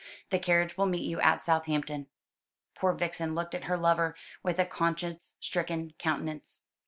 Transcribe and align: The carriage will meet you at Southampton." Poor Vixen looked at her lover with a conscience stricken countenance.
The 0.31 0.39
carriage 0.39 0.77
will 0.77 0.87
meet 0.87 1.07
you 1.07 1.21
at 1.21 1.41
Southampton." 1.41 2.07
Poor 2.73 2.93
Vixen 2.93 3.35
looked 3.35 3.53
at 3.53 3.65
her 3.65 3.77
lover 3.77 4.15
with 4.41 4.57
a 4.57 4.65
conscience 4.65 5.37
stricken 5.41 5.93
countenance. 5.99 6.63